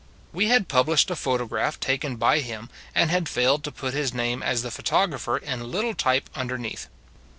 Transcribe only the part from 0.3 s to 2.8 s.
We had published a photograph taken by him,